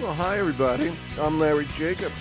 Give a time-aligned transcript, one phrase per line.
[0.00, 0.88] Well, hi, everybody.
[1.20, 2.14] I'm Larry Jacobs.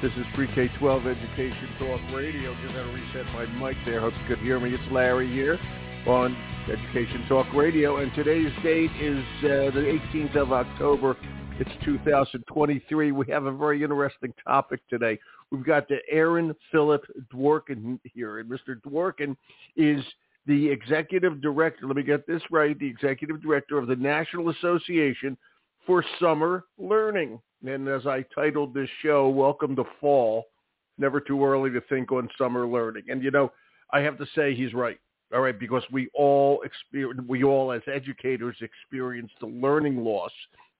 [0.00, 2.54] This is Pre-K-12 Education Talk Radio.
[2.62, 4.00] Just had to reset my mic there.
[4.00, 4.72] Hope you could hear me.
[4.72, 5.58] It's Larry here
[6.06, 6.34] on
[6.72, 11.18] Education Talk Radio, and today's date is uh, the 18th of October.
[11.58, 13.12] It's 2023.
[13.12, 15.18] We have a very interesting topic today.
[15.50, 18.80] We've got the Aaron Philip Dworkin here, and Mr.
[18.86, 19.36] Dworkin
[19.76, 20.02] is
[20.46, 21.86] the executive director.
[21.86, 25.36] Let me get this right: the executive director of the National Association
[25.90, 27.40] for Summer Learning.
[27.66, 30.46] And as I titled this show, "Welcome to Fall."
[30.98, 33.10] Never too early to think on summer learning.
[33.10, 33.50] And you know,
[33.90, 35.00] I have to say he's right.
[35.34, 40.30] All right, because we all experience, we all as educators experience the learning loss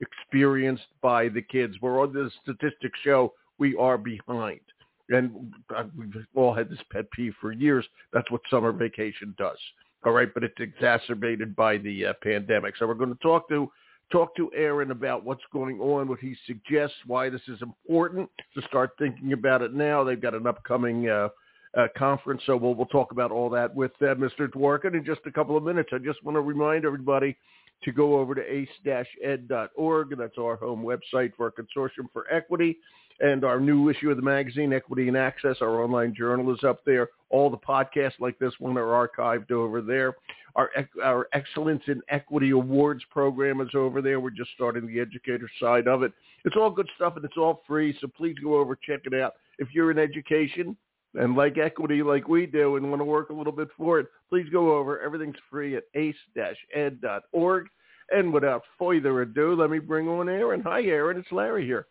[0.00, 1.74] experienced by the kids.
[1.82, 4.60] We're on the statistics show we are behind.
[5.08, 5.52] And
[5.98, 7.84] we've all had this pet peeve for years.
[8.12, 9.58] That's what summer vacation does.
[10.04, 12.76] All right, but it's exacerbated by the uh, pandemic.
[12.76, 13.68] So we're going to talk to
[14.10, 18.62] talk to Aaron about what's going on, what he suggests, why this is important to
[18.62, 20.04] start thinking about it now.
[20.04, 21.28] They've got an upcoming uh,
[21.76, 24.48] uh, conference, so we'll we'll talk about all that with uh, Mr.
[24.48, 25.90] Dworkin in just a couple of minutes.
[25.92, 27.36] I just want to remind everybody
[27.84, 30.18] to go over to ace-ed.org.
[30.18, 32.78] That's our home website for our Consortium for Equity.
[33.20, 36.80] And our new issue of the magazine, Equity and Access, our online journal is up
[36.86, 37.10] there.
[37.28, 40.14] All the podcasts like this one are archived over there.
[40.56, 40.70] Our,
[41.04, 44.20] our Excellence in Equity Awards program is over there.
[44.20, 46.12] We're just starting the educator side of it.
[46.44, 49.34] It's all good stuff and it's all free, so please go over, check it out.
[49.58, 50.76] If you're in education
[51.14, 54.06] and like equity like we do and want to work a little bit for it,
[54.30, 54.98] please go over.
[55.00, 57.66] Everything's free at ace-ed.org.
[58.12, 60.62] And without further ado, let me bring on Aaron.
[60.62, 61.18] Hi, Aaron.
[61.18, 61.86] It's Larry here.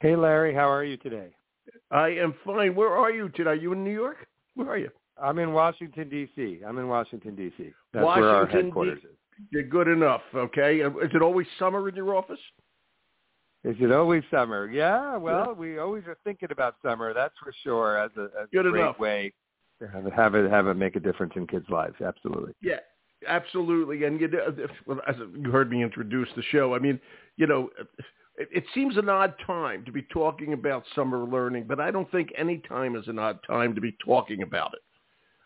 [0.00, 0.54] Hey, Larry.
[0.54, 1.34] How are you today?
[1.90, 2.74] I am fine.
[2.74, 3.50] Where are you today?
[3.50, 4.26] Are you in New York?
[4.54, 4.90] Where are you?
[5.20, 6.60] I'm in Washington, D.C.
[6.66, 7.72] I'm in Washington, D.C.
[7.92, 9.14] That's Washington, where our headquarters D- is.
[9.50, 10.78] You're good enough, okay?
[10.78, 12.38] Is it always summer in your office?
[13.64, 14.68] Is it always summer?
[14.70, 15.52] Yeah, well, yeah.
[15.52, 18.82] we always are thinking about summer, that's for sure, as a, as good a great
[18.82, 18.98] enough.
[18.98, 19.32] way
[19.80, 21.94] to have it, have it have it make a difference in kids' lives.
[22.04, 22.52] Absolutely.
[22.62, 22.80] Yeah,
[23.26, 24.04] absolutely.
[24.04, 24.28] And you,
[25.08, 27.00] as you heard me introduce the show, I mean,
[27.36, 27.70] you know,
[28.36, 32.10] it, it seems an odd time to be talking about summer learning, but I don't
[32.10, 34.80] think any time is an odd time to be talking about it.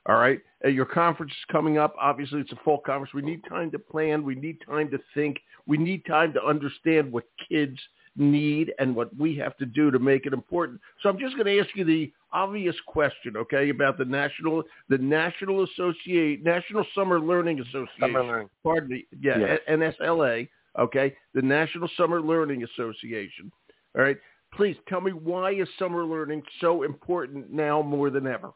[0.06, 0.41] All right.
[0.65, 1.94] Uh, your conference is coming up.
[2.00, 3.12] Obviously, it's a full conference.
[3.12, 4.25] We need time to plan.
[4.25, 5.38] We need time to think.
[5.66, 7.78] We need time to understand what kids
[8.16, 10.81] need and what we have to do to make it important.
[11.03, 14.98] So I'm just going to ask you the obvious question, okay, about the national the
[14.98, 17.88] National Associate National Summer Learning Association.
[18.00, 18.50] Summer Learning.
[18.62, 19.06] Pardon me.
[19.21, 19.60] Yeah, Yes.
[19.69, 20.48] NSLA.
[20.79, 23.51] Okay, the National Summer Learning Association.
[23.97, 24.17] All right.
[24.55, 28.51] Please tell me why is summer learning so important now more than ever?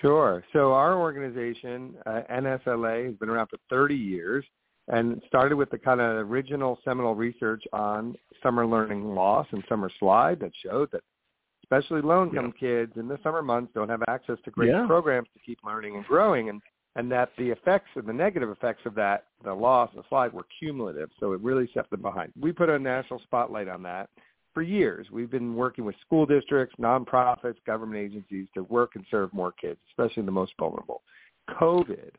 [0.00, 0.44] Sure.
[0.52, 4.44] So our organization, uh, NSLA, has been around for 30 years
[4.88, 9.90] and started with the kind of original seminal research on summer learning loss and summer
[9.98, 11.02] slide that showed that
[11.62, 14.86] especially low-income kids in the summer months don't have access to great Yeah.
[14.86, 16.62] programs to keep learning and growing and
[16.98, 20.44] and that the effects and the negative effects of that, the loss the slide, were
[20.58, 21.08] cumulative.
[21.20, 22.32] So it really set them behind.
[22.38, 24.10] We put a national spotlight on that
[24.52, 25.06] for years.
[25.12, 29.78] We've been working with school districts, nonprofits, government agencies to work and serve more kids,
[29.90, 31.02] especially the most vulnerable.
[31.48, 32.10] COVID,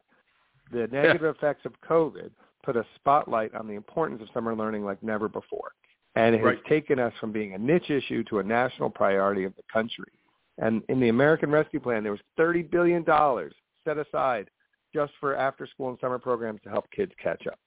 [0.72, 2.30] the negative effects of COVID
[2.64, 5.74] put a spotlight on the importance of summer learning like never before.
[6.16, 6.66] And it has Right.
[6.66, 10.12] taken us from being a niche issue to a national priority of the country.
[10.58, 13.04] And in the American Rescue Plan, there was $30 billion
[13.84, 14.50] set aside
[14.94, 17.60] just for after school and summer programs to help kids catch up.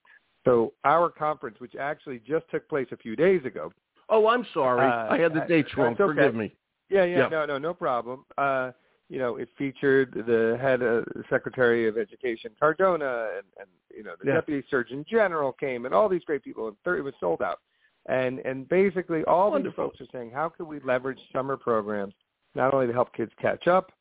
[0.45, 3.73] So our conference, which actually just took place a few days ago,
[4.09, 4.87] Oh, I'm sorry.
[4.87, 5.93] Uh, I had the uh, dates wrong.
[5.95, 6.05] okay.
[6.05, 6.55] Forgive me.
[6.91, 7.29] yeah, yeah, Yeah.
[7.29, 8.25] no, no, no problem.
[8.37, 8.73] Uh,
[9.09, 14.13] you know, it featured the head uh, Secretary of Education Cardona, and, and you know,
[14.21, 14.35] the Yeah.
[14.35, 16.69] Deputy Surgeon General came, and all these great people.
[16.69, 17.61] And it was sold out.
[18.07, 19.85] And and basically, all Wonderful.
[19.85, 22.15] these folks are saying, how can we leverage summer programs
[22.55, 23.93] not only to help kids catch up,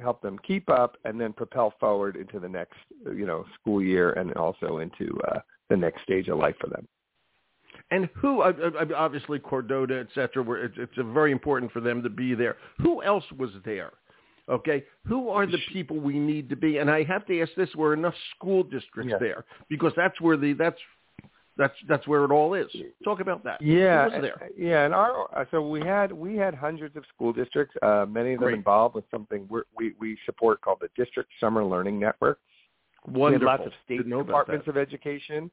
[0.00, 4.12] help them keep up, and then propel forward into the next, you know, school year,
[4.12, 5.38] and also into uh,
[5.70, 6.86] the next stage of life for them.
[7.90, 12.02] And who, I- I- obviously Cardona, et cetera, were, it's, it's very important for them
[12.02, 12.56] to be there.
[12.78, 13.92] Who else was there?
[14.48, 16.78] Okay, who are the people we need to be?
[16.78, 19.18] And I have to ask this: Were enough school districts Yes.
[19.20, 19.44] there?
[19.68, 20.78] Because that's where the that's
[21.56, 22.66] that's that's where it all is.
[23.02, 23.60] Talk about that.
[23.62, 24.08] Yeah,
[24.56, 28.34] yeah, and our uh, so we had we had hundreds of school districts, uh, many
[28.34, 28.56] of them Great.
[28.56, 32.38] involved with something we're, we we support called the District Summer Learning Network.
[33.06, 33.46] We had Wonderful.
[33.46, 35.50] lots of state Didn't know about departments of education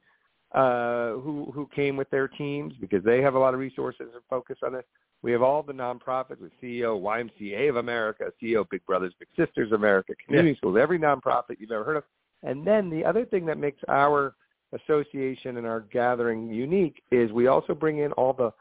[0.53, 4.21] uh, who who came with their teams because they have a lot of resources and
[4.29, 4.85] focus on it.
[5.21, 9.71] We have all the nonprofits with CEO YMCA of America, CEO Big Brothers Big Sisters
[9.71, 12.03] of America, community schools, every nonprofit you've ever heard of.
[12.43, 14.35] And then the other thing that makes our
[14.73, 18.51] association and our gathering unique is we also bring in all the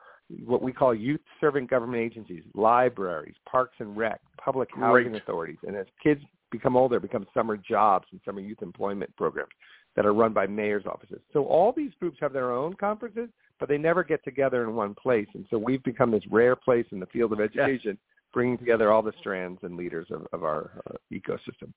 [0.45, 5.23] what we call youth serving government agencies, libraries, parks and rec, public housing Great.
[5.23, 5.59] authorities.
[5.67, 9.51] And as kids become older, become summer jobs and summer youth employment programs
[9.97, 11.21] that are run by mayor's offices.
[11.33, 13.29] So all these groups have their own conferences,
[13.61, 15.29] but they never get together in one place.
[15.35, 17.99] And so we've become this rare place in the field of education,
[18.33, 21.73] bringing together all the strands and leaders of, of our uh, ecosystem.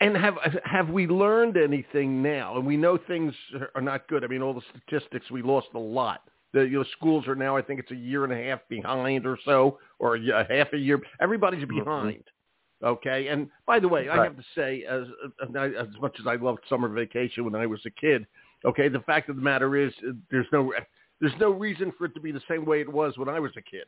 [0.00, 0.34] And have
[0.64, 2.56] have we learned anything now?
[2.56, 3.32] And we know things
[3.74, 4.24] are not good.
[4.24, 6.22] I mean, all the statistics we lost a lot.
[6.52, 9.26] The you know, schools are now, I think it's a year and a half behind
[9.26, 11.00] or so, or a, half a year.
[11.20, 11.78] Everybody's mm-hmm.
[11.78, 12.24] behind.
[12.84, 13.28] Okay.
[13.28, 15.04] And by the way, I have to say, as
[15.40, 18.26] as much as I loved summer vacation when I was a kid,
[18.66, 19.92] okay, the fact of the matter is,
[20.30, 20.72] there's no
[21.20, 23.52] there's no reason for it to be the same way it was when I was
[23.56, 23.84] a kid.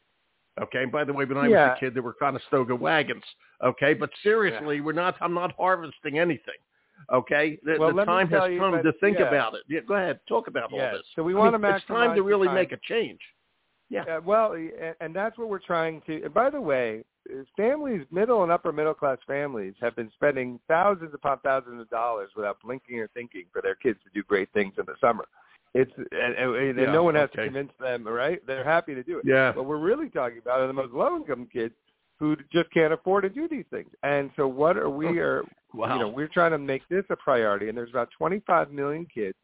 [0.63, 0.83] Okay.
[0.83, 1.69] And by the way, when I Yeah.
[1.71, 3.25] was a kid, there were Conestoga wagons.
[3.63, 3.95] Okay.
[3.95, 5.17] But seriously, we're not.
[5.21, 6.55] I'm not harvesting anything.
[7.13, 7.59] Okay.
[7.63, 9.27] The, Well, the let me time has come but- to think yeah.
[9.29, 9.63] about it.
[9.69, 10.21] Yeah, go ahead.
[10.29, 10.93] Talk about Yes.
[10.93, 11.07] all this.
[11.15, 12.55] So we I wanna mean, It's time to really time.
[12.57, 13.21] make a change.
[13.91, 14.03] Yeah.
[14.03, 16.25] Uh, well, and, and that's what we're trying to.
[16.25, 17.05] And by the way,
[17.57, 22.31] families, middle and upper middle class families, have been spending thousands upon thousands of dollars
[22.37, 25.25] without blinking or thinking for their kids to do great things in the summer.
[25.75, 27.43] It's and, and, and Yeah, no one has okay.
[27.43, 28.41] to convince them, right?
[28.47, 29.25] They're happy to do it.
[29.27, 29.55] Yeah.
[29.55, 31.75] What we're really talking about are the most low income kids
[32.19, 33.89] who just can't afford to do these things.
[34.03, 35.45] And so, what are we oh, are
[35.75, 35.95] Wow.
[35.95, 39.37] you know, we're trying to make this a priority, and there's about 25 million kids,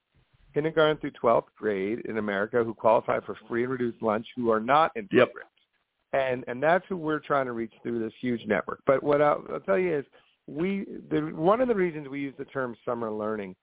[0.55, 4.61] kindergarten through 12th grade in America, who qualify for free and reduced lunch, who are
[4.61, 5.33] not in Yep.
[5.33, 5.51] programs,
[6.13, 8.81] and and that's who we're trying to reach through this huge network.
[8.87, 10.05] But what I'll, I'll tell you is,
[10.47, 13.55] we the one of the reasons we use the term summer learning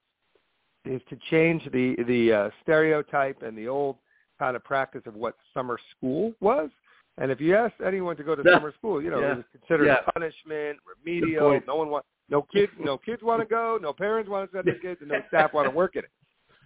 [0.86, 3.98] is to change the the uh, stereotype and the old
[4.40, 6.70] kind of practice of what summer school was.
[7.18, 8.56] And if you ask anyone to go to Yeah.
[8.56, 9.34] summer school, you know, Yeah.
[9.34, 10.02] it was considered Yeah.
[10.14, 11.62] punishment, remedial.
[11.68, 14.68] No one want, no kids, no kids want to go, no parents want to send
[14.68, 16.12] their kids, and no staff want to work in it.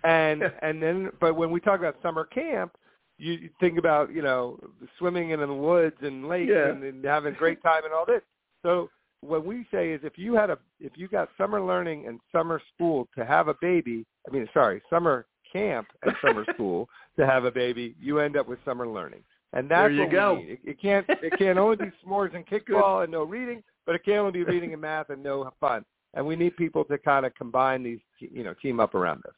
[0.04, 2.78] And and then, but when we talk about summer camp,
[3.18, 4.60] you, you think about you know
[4.98, 8.22] swimming in the woods and lakes and, and having a great time and all this.
[8.64, 8.90] So
[9.22, 12.62] what we say is if you had a if you got summer learning and summer
[12.74, 17.46] school to have a baby, I mean sorry, summer camp and summer school to have
[17.46, 19.24] a baby, you end up with summer learning.
[19.54, 20.40] And that's There you what go.
[20.42, 24.04] It, it can't it can't only be s'mores and kickball and no reading, but it
[24.04, 25.86] can't only be reading and math and no fun.
[26.14, 29.34] And we need people to kind of combine these, you know, team up around this.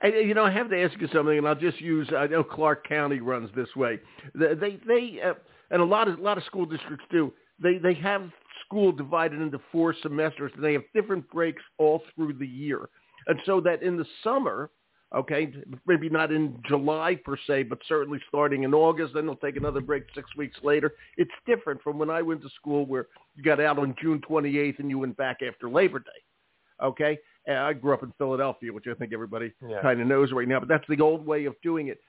[0.00, 2.08] And, you know, I have to ask you something, and I'll just use.
[2.16, 4.00] I know Clark County runs this way.
[4.34, 5.34] They, they, they uh,
[5.70, 7.32] and a lot of a lot of school districts do.
[7.62, 8.30] They, they have
[8.72, 12.88] school divided into four semesters, and they have different breaks all through the year.
[13.26, 14.70] And so that in the summer,
[15.14, 15.52] okay,
[15.86, 19.82] maybe not in July per se, but certainly starting in August, then they'll take another
[19.82, 20.94] break six weeks later.
[21.18, 24.78] It's different from when I went to school, where you got out on June 28th
[24.78, 26.82] and you went back after Labor Day.
[26.82, 29.82] Okay, and I grew up in Philadelphia, which I think everybody Yeah.
[29.82, 32.00] kind of knows right now, but that's the old way of doing it.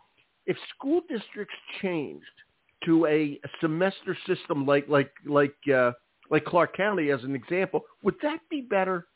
[0.46, 2.26] If school districts changed
[2.86, 5.92] to a, semester system like like like uh,
[6.30, 9.08] like Clark County as an example, would that be better,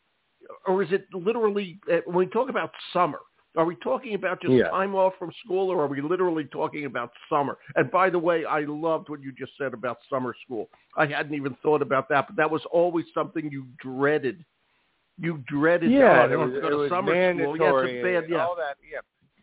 [0.67, 3.19] or is it literally uh, when we talk about summer?
[3.55, 4.69] Are we talking about just Yeah.
[4.69, 7.57] time off from school, or are we literally talking about summer?
[7.75, 10.69] And by the way, I loved what you just said about summer school.
[10.95, 14.45] I hadn't even thought about that, but that was always something you dreaded.
[15.19, 15.91] You dreaded.
[15.91, 17.95] Yeah, oh, it was, it was summer mandatory school.
[17.95, 18.23] Yes, bad.
[18.25, 18.77] and Yeah, all that.
[18.87, 18.99] Yeah,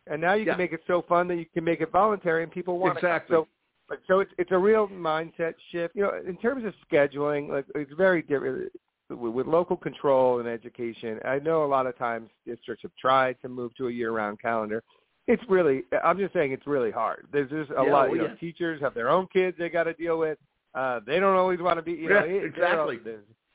[0.07, 0.53] and now you Yeah.
[0.53, 3.37] can make it so fun that you can make it voluntary, and people want Exactly.
[3.37, 3.43] to.
[3.43, 3.49] So,
[3.89, 5.95] but so it's it's a real mindset shift.
[5.95, 8.71] You know, in terms of scheduling, like it's very different
[9.11, 11.19] with, with local control and education.
[11.25, 14.83] I know a lot of times districts have tried to move to a year-round calendar.
[15.27, 17.27] It's really, I'm just saying, it's really hard.
[17.33, 18.09] There's just a Yeah, lot.
[18.09, 18.35] well, You know, yeah.
[18.35, 20.39] teachers have their own kids they got to deal with.
[20.75, 21.93] Uh, they don't always want to be.
[21.93, 22.99] You know, Yeah, exactly.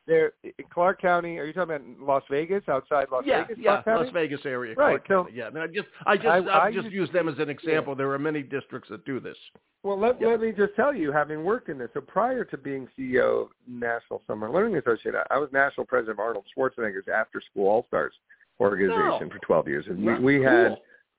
[0.09, 1.37] They're in Clark County.
[1.37, 3.63] Are you talking about Las Vegas, outside Las yeah, Vegas?
[3.63, 3.81] yeah.
[3.85, 4.73] Las Vegas area.
[4.75, 5.49] Right, Clark so- County, yeah.
[5.61, 7.95] I just, I just, I- I, I just used use them as an example.
[7.95, 9.37] There are many districts that do this.
[9.83, 10.29] Well, let, Yeah.
[10.29, 13.47] let me just tell you, having worked in this, so prior to being CEO of
[13.67, 18.13] National Summer Learning Association, I was national president of Arnold Schwarzenegger's After School All Stars
[18.59, 19.29] organization Oh.
[19.31, 20.67] for 12 years, and we, Wow, we had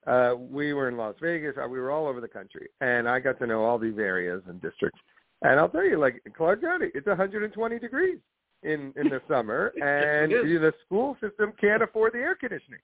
[0.06, 0.12] cool.
[0.14, 3.18] uh, we were in Las Vegas, uh, we were all over the country, and I
[3.20, 5.00] got to know all these areas and districts.
[5.42, 8.18] And I'll tell you, like Clark County, it's 120 degrees
[8.62, 10.60] in in the summer, and Yes, it is.
[10.60, 12.80] the school system can't afford the air conditioning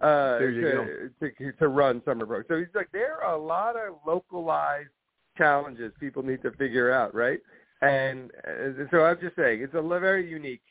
[0.00, 2.48] uh, to, to to run summer programs.
[2.48, 4.90] So he's like, there are a lot of localized
[5.36, 7.40] challenges people need to figure out, right?
[7.82, 10.62] And uh, so I'm just saying, it's a very unique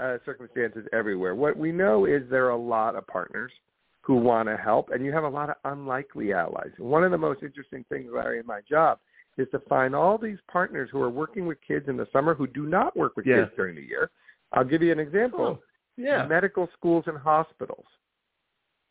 [0.00, 1.34] uh, circumstances everywhere.
[1.34, 3.52] What we know is there are a lot of partners
[4.00, 6.70] who want to help, and you have a lot of unlikely allies.
[6.78, 8.98] One of the most interesting things, Larry, in my job
[9.36, 12.46] is to find all these partners who are working with kids in the summer who
[12.46, 13.44] do not work with Yeah.
[13.44, 14.10] kids during the year.
[14.52, 15.40] I'll give you an example.
[15.44, 15.62] Oh,
[15.96, 16.26] yeah.
[16.26, 17.86] Medical schools and hospitals.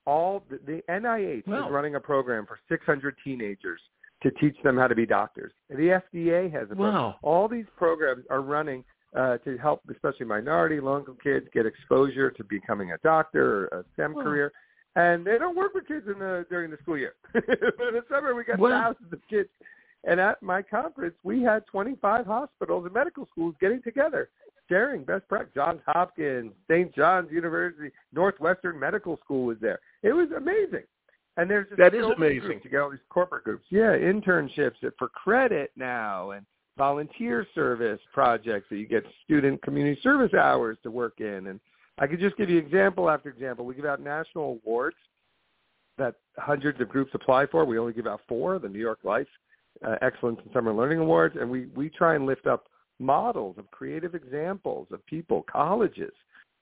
[0.06, 1.66] all the, the NIH Wow.
[1.68, 3.80] is running a program for 600 teenagers
[4.22, 5.54] to teach them how to be doctors.
[5.70, 6.94] The FDA has a program.
[6.94, 7.16] Wow.
[7.22, 8.84] All these programs are running
[9.16, 13.86] uh, to help, especially minority, low-income kids, get exposure to becoming a doctor or a
[13.94, 14.24] STEM Wow.
[14.24, 14.52] career.
[14.96, 17.14] And they don't work with kids in the during the school year.
[17.34, 19.50] but in the summer, we got thousands of kids.
[20.06, 24.30] And at my conference, we had 25 hospitals and medical schools getting together,
[24.68, 25.54] sharing best practice.
[25.56, 26.94] Johns Hopkins, St.
[26.94, 29.80] John's University, Northwestern Medical School was there.
[30.02, 30.84] It was amazing.
[31.38, 32.62] And there's just That is amazing.
[32.64, 33.66] You get all these corporate groups.
[33.70, 36.46] Yeah, internships for credit now and
[36.78, 41.48] volunteer service projects that you get student community service hours to work in.
[41.48, 41.60] And
[41.98, 43.66] I could just give you example after example.
[43.66, 44.98] We give out national awards
[45.98, 47.66] that hundreds of groups apply for.
[47.66, 49.28] We only give out four, the New York Life
[49.86, 52.68] uh, Excellence in Summer Learning Awards, and we, we try and lift up
[53.00, 56.14] models of creative examples of people, colleges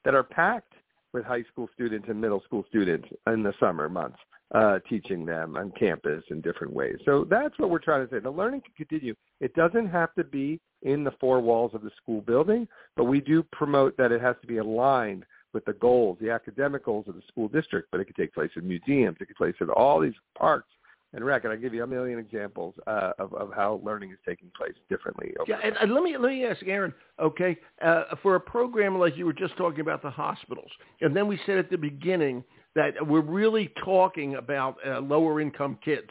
[0.06, 0.74] that are packed
[1.14, 4.18] with high school students and middle school students in the summer months,
[4.56, 6.96] uh, teaching them on campus in different ways.
[7.06, 8.20] So that's what we're trying to say.
[8.20, 9.14] The learning can continue.
[9.40, 13.20] It doesn't have to be in the four walls of the school building, but we
[13.20, 17.16] do promote that it has to be aligned with the goals, the academic goals of
[17.16, 19.70] the school district, but it could take place in museums, it could take place in
[19.70, 20.70] all these parks
[21.14, 21.44] and rec.
[21.44, 24.74] And I give you a million examples uh, of, of how learning is taking place
[24.90, 25.34] differently.
[25.40, 26.94] Over Yeah, and, and let me let me ask Aaron.
[27.20, 31.28] Okay, uh, for a program like you were just talking about the hospitals, and then
[31.28, 32.44] we said at the beginning
[32.76, 36.10] that we're really talking about uh, lower income kids.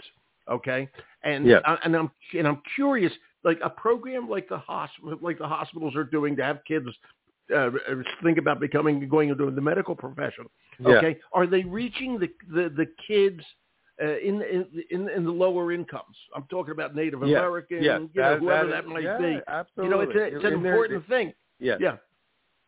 [0.50, 0.88] Okay,
[1.25, 1.62] and Yes.
[1.64, 3.12] I, and I'm and I'm curious,
[3.45, 6.87] like a program like the hospital, like the hospitals are doing to have kids
[7.54, 7.71] uh,
[8.23, 10.47] think about becoming going into the medical profession.
[10.78, 10.97] Yeah.
[10.97, 13.42] Okay, are they reaching the the, the kids?
[14.02, 14.40] Uh, in,
[14.90, 18.38] in in the lower incomes, I'm talking about Native Yes, American, yes, you know, that-
[18.40, 19.40] whoever that that, is- might yeah, be.
[19.47, 19.85] Absolutely.
[19.85, 21.33] You know, it's, a, it's an And important thing.
[21.59, 21.78] Yes.
[21.80, 21.97] Yeah.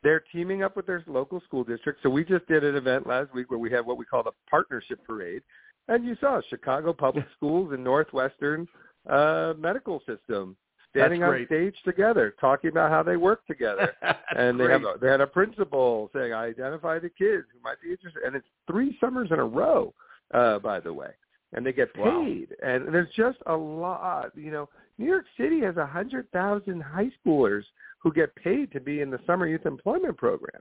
[0.02, 2.00] They're teaming up with their local school district.
[2.02, 4.32] So we just did an event last week where we had what we call the
[4.50, 5.42] partnership parade,
[5.88, 8.66] and you saw Chicago Public Schools and Northwestern
[9.08, 10.56] uh, Medical System
[10.90, 13.94] standing on stage together, talking about how they work together.
[14.36, 17.80] and they have a, they had a principal saying, "I identify the kids who might
[17.82, 19.94] be interested," and it's three summers in a row,
[20.34, 21.10] uh, by the way,
[21.52, 22.22] and they get Wow.
[22.24, 22.54] paid.
[22.62, 24.68] And there's just a lot, you know.
[24.98, 27.64] New York City has a hundred thousand high schoolers
[27.98, 30.60] who get paid to be in the summer youth employment program.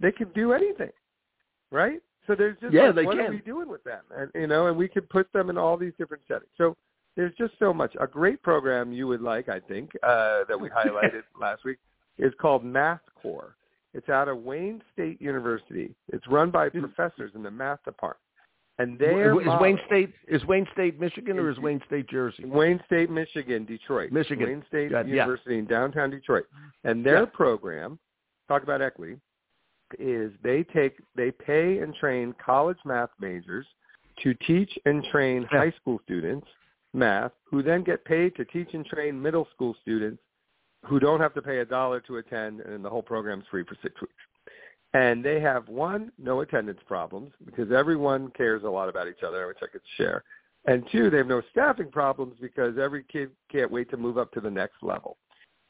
[0.00, 0.90] They can do anything,
[1.70, 2.00] right?
[2.26, 3.34] So there's just Yeah, like, they what are can.
[3.34, 4.02] we doing with them?
[4.14, 6.50] And you know, and we could put them in all these different settings.
[6.56, 6.76] So
[7.16, 7.96] there's just so much.
[7.98, 11.78] A great program you would like, I think, uh, that we highlighted last week
[12.18, 13.56] is called Math Corps.
[13.94, 15.94] It's out of Wayne State University.
[16.12, 18.20] It's run by professors in the math department,
[18.80, 22.44] and they're is Wayne State is Wayne State Michigan or is Wayne State Jersey?
[22.44, 24.10] Wayne State, Michigan, Detroit.
[24.10, 24.46] Michigan.
[24.48, 25.14] Wayne State it, yeah.
[25.14, 26.44] University in downtown Detroit.
[26.84, 27.24] And their Yeah.
[27.26, 27.98] program,
[28.48, 29.20] talk about equity,
[29.98, 33.66] is they take they pay and train college math majors
[34.22, 35.58] to teach and train Yeah.
[35.58, 36.48] high school students
[36.94, 40.22] math, who then get paid to teach and train middle school students
[40.86, 43.74] who don't have to pay a dollar to attend and the whole program's free for
[43.82, 44.14] six weeks.
[44.92, 49.46] And they have one, no attendance problems because everyone cares a lot about each other,
[49.46, 50.24] which I could share.
[50.66, 54.32] And two, they have no staffing problems because every kid can't wait to move up
[54.32, 55.16] to the next level.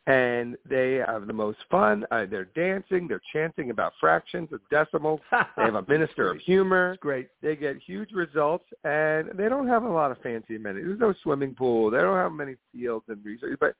[0.07, 2.05] And they have the most fun.
[2.11, 3.07] Uh, they're dancing.
[3.07, 5.21] They're chanting about fractions and decimals.
[5.57, 6.93] They have a minister of humor.
[6.93, 7.29] It's great.
[7.43, 10.87] They get huge results, and they don't have a lot of fancy amenities.
[10.87, 11.91] There's no swimming pool.
[11.91, 13.75] They don't have many fields and research, but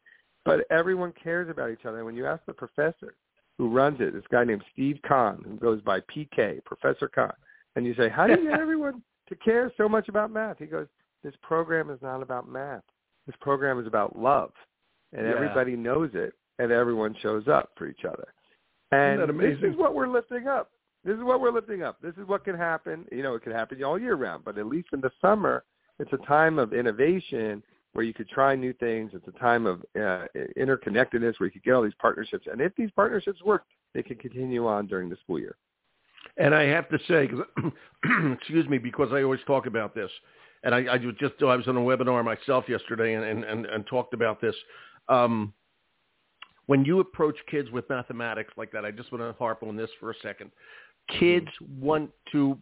[0.45, 1.99] but everyone cares about each other.
[1.99, 3.15] And when you ask the professor
[3.61, 7.31] who runs it, this guy named Steve Kahn, who goes by PK, Professor Kahn,
[7.77, 10.57] and you say, how do you get everyone to care so much about math?
[10.59, 10.87] He goes,
[11.23, 12.81] this program is not about math.
[13.27, 14.53] This program is about love,
[15.13, 15.35] and Yeah.
[15.35, 18.33] everybody knows it, and everyone shows up for each other.
[18.93, 20.71] And that this is what we're lifting up.
[21.05, 22.01] This is what we're lifting up.
[22.01, 23.05] This is what can happen.
[23.13, 25.65] You know, it can happen all year round, but at least in the summer,
[25.99, 27.63] it's a time of innovation
[27.93, 29.11] where you could try new things.
[29.15, 30.27] It's a time of uh,
[30.59, 32.47] interconnectedness where you could get all these partnerships.
[32.51, 35.57] And if these partnerships work, they can continue on during the school year.
[36.37, 37.29] And I have to say,
[38.33, 40.11] excuse me, because I always talk about this,
[40.63, 43.87] and I, I just I was on a webinar myself yesterday and, and, and, and
[43.87, 44.55] talked about this.
[45.09, 45.53] Um,
[46.67, 49.91] when you approach kids with mathematics like that, I just want to harp on this
[49.99, 50.53] for a second.
[51.19, 51.49] Kids
[51.81, 52.57] want to,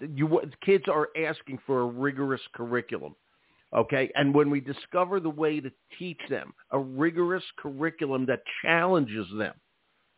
[0.00, 3.14] you kids are asking for a rigorous curriculum.
[3.74, 9.26] Okay, and when we discover the way to teach them a rigorous curriculum that challenges
[9.38, 9.54] them,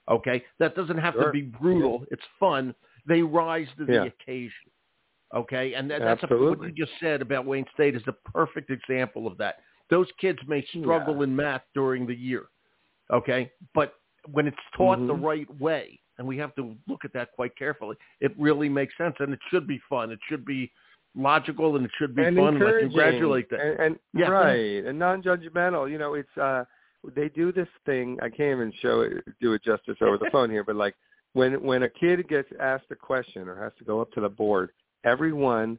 [0.09, 2.05] okay, that doesn't have to be brutal.
[2.11, 2.75] It's fun.
[3.07, 4.03] They rise to the Yeah.
[4.05, 4.71] occasion.
[5.35, 8.71] Okay, and that, that's a, what you just said about Wayne State is the perfect
[8.71, 9.61] example of that.
[9.89, 11.25] Those kids may struggle Yeah.
[11.25, 12.49] in math during the year,
[13.11, 13.95] okay, but
[14.31, 15.23] when it's taught the Mhm.
[15.25, 17.97] right way, and we have to look at that quite carefully.
[18.21, 20.11] It really makes sense, and it should be fun.
[20.13, 20.73] It should be
[21.17, 22.57] logical, and it should be and fun.
[22.57, 23.61] And I congratulate them.
[23.61, 24.29] and, and Yeah.
[24.29, 25.91] right, and non-judgmental.
[25.91, 26.65] You know, it's uh,
[27.15, 28.19] they do this thing.
[28.23, 30.95] I can't even show it, do it justice over the phone here, but like
[31.35, 34.29] when when a kid gets asked a question or has to go up to the
[34.29, 34.71] board,
[35.05, 35.79] everyone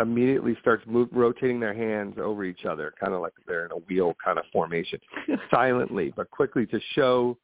[0.00, 3.78] immediately starts move, rotating their hands over each other, kind of like they're in a
[3.88, 4.98] wheel kind of formation,
[5.50, 7.36] silently but quickly to show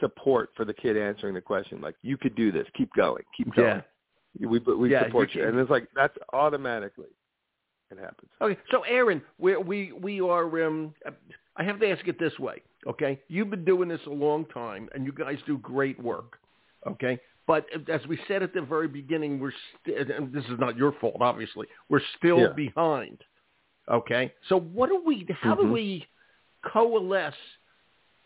[0.00, 1.80] support for the kid answering the question.
[1.80, 2.66] Like you could do this.
[2.76, 3.22] Keep going.
[3.36, 3.68] Keep going.
[3.68, 3.80] Yeah.
[4.38, 7.08] We we Yeah, support you and it's like that's automatically
[7.90, 8.30] it happens.
[8.40, 10.64] Okay, so Aaron, we we we are.
[10.64, 10.94] Um,
[11.56, 12.62] I have to ask it this way.
[12.86, 16.38] Okay, you've been doing this a long time, and you guys do great work.
[16.86, 19.52] Okay, but as we said at the very beginning, we're
[19.84, 21.66] st- and this is not your fault, obviously.
[21.90, 22.52] We're still Yeah.
[22.54, 23.22] behind.
[23.90, 25.26] Okay, so what do we?
[25.30, 25.72] How do Mhm.
[25.72, 26.06] we
[26.64, 27.36] coalesce?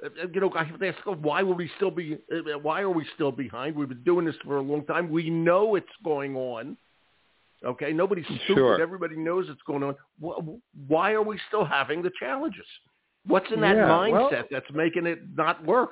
[0.04, 2.18] Uh, You know, I have to ask, why would we still be?
[2.32, 3.76] uh, Why are we still behind?
[3.76, 5.10] We've been doing this for a long time.
[5.10, 6.76] We know it's going on.
[7.64, 8.54] Okay, nobody's stupid.
[8.54, 8.80] Sure.
[8.80, 9.94] Everybody knows it's going on.
[10.88, 12.66] Why are we still having the challenges?
[13.26, 15.90] What's in that Yeah, mindset well- that's making it not work?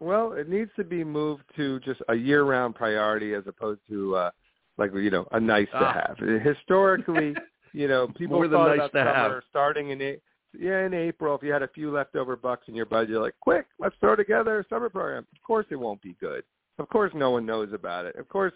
[0.00, 4.30] Well, it needs to be moved to just a year-round priority as opposed to uh,
[4.76, 5.92] like you know a nice to Ah.
[6.08, 6.18] have.
[6.42, 7.36] Historically,
[7.72, 9.42] you know, people More thought nice about to summer have.
[9.48, 10.20] starting in a-
[10.58, 11.34] yeah in April.
[11.34, 14.60] If you had a few leftover bucks in your budget, like quick, let's throw together
[14.60, 15.26] a summer program.
[15.34, 16.44] Of course, it won't be good.
[16.78, 18.16] Of course, no one knows about it.
[18.16, 18.52] Of course,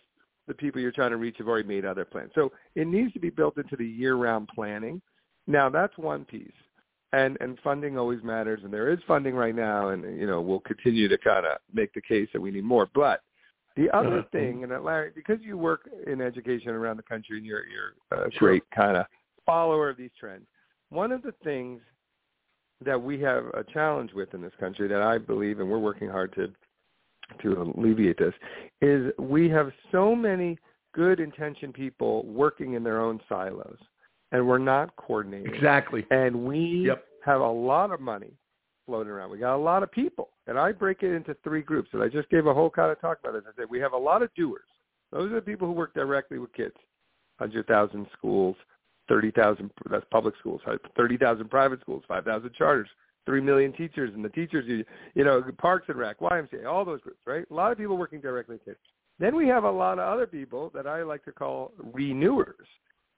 [0.48, 2.30] the people you're trying to reach have already made other plans.
[2.34, 5.02] So it needs to be built into the year-round planning.
[5.46, 6.50] Now, that's one piece
[7.12, 10.60] and and funding always matters and there is funding right now and you know we'll
[10.60, 13.22] continue to kind of make the case that we need more but
[13.76, 14.28] the other Uh-huh.
[14.32, 18.30] thing and Larry because you work in education around the country and you're you're a
[18.38, 19.06] great kind of
[19.44, 20.46] follower of these trends
[20.90, 21.80] one of the things
[22.84, 26.08] that we have a challenge with in this country that I believe and we're working
[26.08, 26.52] hard to
[27.42, 28.34] to alleviate this
[28.80, 30.56] is we have so many
[30.94, 33.78] good intentioned people working in their own silos
[34.30, 36.06] and we're not coordinating Exactly.
[36.10, 37.04] and we Yep.
[37.24, 38.36] have a lot of money
[38.86, 39.30] floating around.
[39.30, 41.88] We got a lot of people, and I break it into three groups.
[41.92, 43.42] And I just gave a whole kind of talk about this.
[43.46, 44.68] I said we have a lot of doers.
[45.10, 46.76] Those are the people who work directly with kids.
[47.38, 48.56] Hundred thousand schools,
[49.08, 50.60] thirty thousand that's public schools.
[50.96, 52.88] Thirty thousand private schools, five thousand charters,
[53.26, 57.00] three million teachers, and the teachers, you, you know, Parks and Rec, YMCA, all those
[57.00, 57.44] groups, right?
[57.50, 58.78] A lot of people working directly with kids.
[59.18, 62.66] Then we have a lot of other people that I like to call renewers.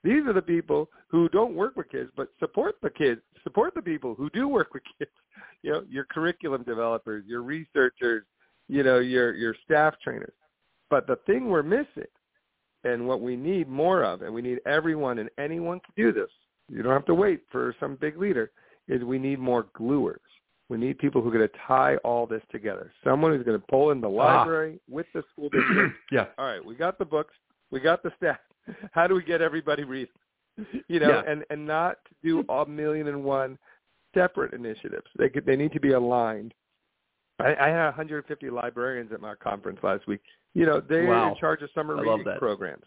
[0.03, 3.81] These are the people who don't work with kids, but support the kids, support the
[3.81, 5.11] people who do work with kids.
[5.61, 8.23] You know, your curriculum developers, your researchers,
[8.67, 10.33] you know, your your staff trainers.
[10.89, 12.09] But the thing we're missing,
[12.83, 16.29] and what we need more of, and we need everyone and anyone to do this.
[16.69, 18.51] You don't have to wait for some big leader.
[18.87, 20.17] Is we need more gluers.
[20.69, 22.91] We need people who are going to tie all this together.
[23.03, 24.11] Someone who's going to pull in the ah.
[24.11, 26.25] library with the school district yeah.
[26.37, 27.33] all right, we got the books,
[27.71, 28.37] we got the staff.
[28.91, 30.13] How do we get everybody reading?
[30.87, 31.31] You know, Yeah.
[31.31, 33.57] and and not to do a million and one
[34.13, 35.07] separate initiatives.
[35.17, 36.53] They could, they need to be aligned.
[37.39, 40.21] I, I had 150 librarians at my conference last week.
[40.53, 41.31] You know, they're Wow.
[41.31, 42.83] in charge of summer I reading programs.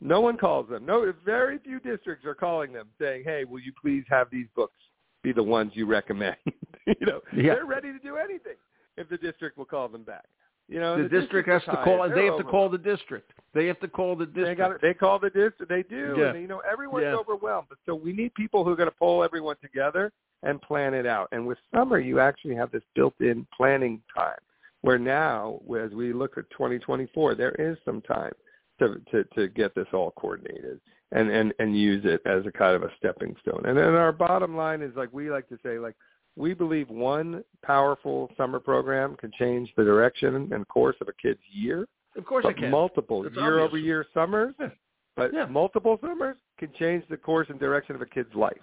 [0.00, 0.84] No one calls them.
[0.84, 4.76] No, very few districts are calling them saying, "Hey, will you please have these books
[5.22, 6.36] be the ones you recommend?"
[6.86, 7.54] you know, Yeah.
[7.54, 8.56] they're ready to do anything
[8.96, 10.24] if the district will call them back.
[10.72, 12.08] You know, The and district is has to call.
[12.08, 13.32] They have to call the district.
[13.54, 14.58] They have to call the they district.
[14.58, 15.68] got They call the district.
[15.68, 16.16] They do.
[16.18, 16.30] Yeah.
[16.30, 17.14] And, you know, everyone's Yeah.
[17.16, 17.66] overwhelmed.
[17.68, 20.10] But so we need people who are going to pull everyone together
[20.42, 21.28] and plan it out.
[21.32, 24.38] And with summer, you actually have this built-in planning time.
[24.80, 28.32] Where now, as we look at 2024, there is some time
[28.80, 30.80] to to, to get this all coordinated
[31.12, 33.62] and, and and use it as a kind of a stepping stone.
[33.64, 35.94] And then our bottom line is like we like to say, like
[36.36, 41.40] we believe one powerful summer program can change the direction and course of a kid's
[41.52, 42.70] year of course, but it can.
[42.70, 43.68] multiple It's year obvious.
[43.68, 44.68] over year summers, Yeah.
[45.16, 45.46] but Yeah.
[45.46, 48.60] multiple summers can change the course and direction of a kid's life,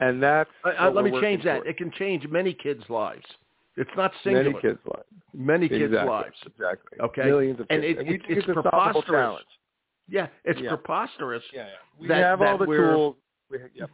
[0.00, 1.62] and that's Uh, let me change that.
[1.62, 1.68] for.
[1.68, 3.26] It can change many kids' lives.
[3.76, 4.50] It's not singular.
[4.50, 5.06] Many kids' lives.
[5.32, 6.10] Many kids' exactly.
[6.10, 6.42] lives.
[6.44, 7.00] Exactly.
[7.00, 7.24] Okay.
[7.24, 8.00] Millions of And kids.
[8.00, 9.04] it- we it- it's it's, preposterous.
[9.06, 9.46] challenge.
[10.08, 10.68] Yeah, it's Yeah.
[10.68, 11.44] preposterous.
[11.52, 11.72] Yeah, yeah.
[11.98, 13.16] We That- have all the tools.
[13.48, 13.90] We, yep.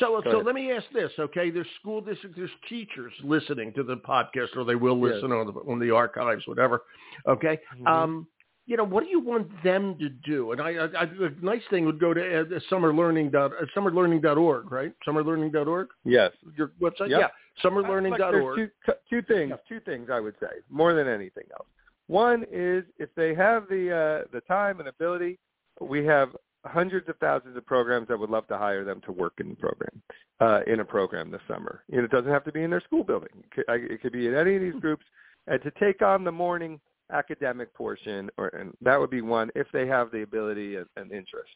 [0.00, 0.46] So, Go so ahead.
[0.46, 1.50] let me ask this, okay?
[1.50, 5.14] There's school districts, there's teachers listening to the podcast, or they will Yes.
[5.14, 6.82] listen on the on the archives, whatever.
[7.26, 7.60] Okay.
[7.80, 7.86] Mhm.
[7.86, 8.26] Um,
[8.66, 10.52] you know, what do you want them to do?
[10.52, 14.72] And I, I, I a nice thing would go to uh, summerlearning dot uh, summerlearning.org,
[14.72, 14.92] right?
[15.06, 16.32] Summerlearning.org, Yes.
[16.56, 17.10] your website.
[17.10, 17.10] Yep.
[17.10, 18.56] Yeah, Like, summerlearning.org.
[18.56, 19.50] there's two, two things.
[19.50, 19.56] Yeah.
[19.68, 21.68] Two things I would say more than anything else.
[22.06, 23.90] One is if they have the
[24.24, 25.38] uh, the time and ability,
[25.80, 26.30] we have
[26.64, 29.56] hundreds of thousands of programs that would love to hire them to work in the
[29.56, 30.02] program
[30.40, 31.82] uh, in a program this summer.
[31.90, 33.28] And it doesn't have to be in their school building.
[33.38, 35.04] It could, I, it could be in any of these groups.
[35.46, 36.80] and to take on the morning
[37.12, 41.12] academic portion, or and that would be one if they have the ability and, and
[41.12, 41.50] interest.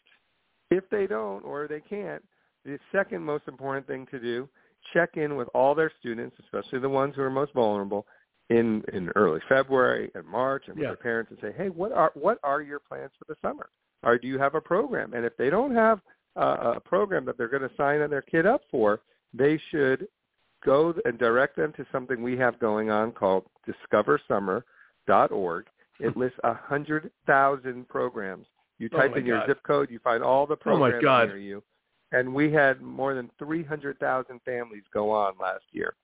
[0.70, 2.22] If they don't or they can't,
[2.64, 4.48] the second most important thing to do,
[4.92, 8.06] check in with all their students, especially the ones who are most vulnerable,
[8.50, 10.90] in in early February and March, and with Yeah.
[10.90, 13.68] their parents, and say, hey, what are what are your plans for the summer?
[14.02, 15.12] Or do you have a program?
[15.14, 16.00] And if they don't have
[16.36, 19.00] uh, a program that they're going to sign their kid up for,
[19.34, 20.06] they should
[20.64, 25.66] go and direct them to something we have going on called discoversummer.org.
[26.00, 28.46] It lists a hundred thousand programs.
[28.78, 29.48] You Oh type my in your God.
[29.48, 31.28] zip code, you find all the Oh my programs God.
[31.28, 31.62] near you.
[32.12, 35.94] And we had more than 300,000 families go on last year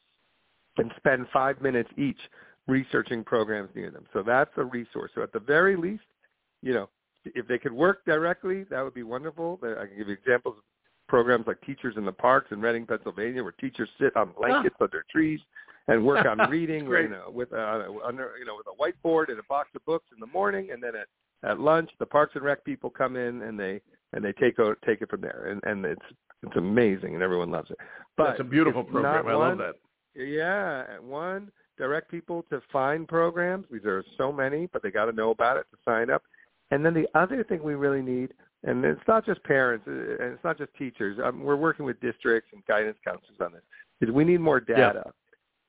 [0.78, 2.18] and spend five minutes each
[2.66, 4.04] researching programs near them.
[4.12, 5.10] So that's a resource.
[5.14, 6.02] So at the very least,
[6.62, 6.88] you know,
[7.24, 9.58] if they could work directly, that would be wonderful.
[9.62, 10.64] I can give you examples of
[11.08, 15.04] programs like Teachers in the Parks in Reading, Pennsylvania, where teachers sit on blankets under
[15.10, 15.40] trees
[15.88, 17.04] and work on reading, Great.
[17.04, 20.06] you know, with uh, under you know with a whiteboard and a box of books
[20.14, 21.06] in the morning, and then at
[21.48, 23.80] at lunch, the Parks and Rec people come in and they
[24.14, 26.06] and they take o- take it from there, and and it's
[26.42, 27.78] it's amazing, and everyone loves it.
[28.16, 29.24] But That's a beautiful program.
[29.24, 29.74] not I one- love that.
[30.14, 33.66] Yeah, one direct people to find programs.
[33.70, 36.22] because There are so many, but they got to know about it to sign up.
[36.70, 40.44] And then the other thing we really need, and it's not just parents, and it's
[40.44, 41.18] not just teachers.
[41.22, 43.62] Um, we're working with districts and guidance counselors on this.
[44.00, 45.12] Is we need more data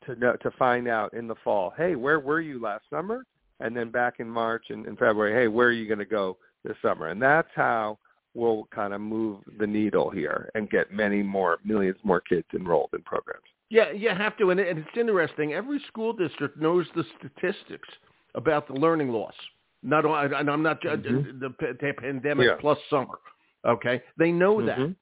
[0.05, 1.73] to know to find out in the fall.
[1.75, 3.25] Hey, where were you last summer?
[3.59, 5.33] And then back in March and, and February.
[5.33, 7.07] Hey, where are you going to go this summer?
[7.07, 7.97] And that's how
[8.33, 12.89] we'll kind of move the needle here and get many more millions more kids enrolled
[12.93, 13.43] in programs.
[13.69, 15.53] Yeah, you have to, and, it's interesting.
[15.53, 17.89] Every school district knows the statistics
[18.35, 19.33] about the learning loss.
[19.81, 21.39] Not, and I'm not Mhm.
[21.39, 22.55] the, the pandemic Yeah.
[22.59, 23.19] plus summer.
[23.65, 24.77] Okay, they know that.
[24.77, 24.95] Mhm.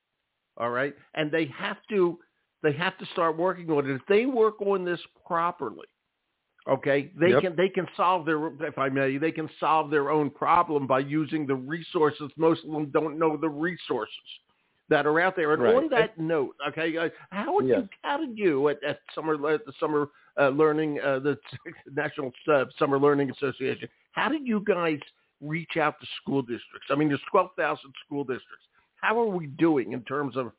[0.57, 2.19] All right, and they have to,
[2.61, 3.93] they have to start working on it.
[3.95, 5.87] If they work on this properly,
[6.67, 7.41] okay, they Yep.
[7.41, 10.99] can they can solve their, if I may, they can solve their own problem by
[10.99, 12.31] using the resources.
[12.37, 14.39] Most of them don't know the resources
[14.93, 15.53] that are out there.
[15.53, 15.75] And Right.
[15.75, 17.79] on that note, okay, how would Yes.
[17.81, 21.37] you how did you at, at summer at the summer uh, learning uh, the
[21.91, 23.89] National uh, Summer Learning Association?
[24.11, 24.99] How did you guys
[25.41, 26.87] reach out to school districts?
[26.91, 28.65] I mean, there's twelve thousand school districts.
[28.97, 30.51] How are we doing in terms of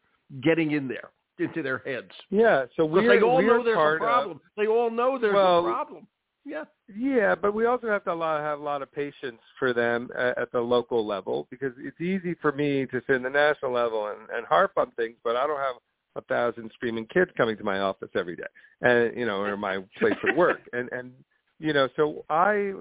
[0.43, 2.11] getting in there into their heads?
[2.31, 4.41] Yeah, so we're they all know there's a problem.
[4.57, 6.07] they all know there's Well, a problem.
[6.45, 6.65] Yeah.
[6.95, 10.37] Yeah, but we also have to lot, have a lot of patience for them at,
[10.37, 14.09] at the local level because it's easy for me to sit in the national level
[14.09, 15.77] and, and harp on things, but I don't have
[16.17, 18.43] a thousand screaming kids coming to my office every day,
[18.83, 21.13] and you know, or my place of work, and and
[21.59, 22.73] you know, so I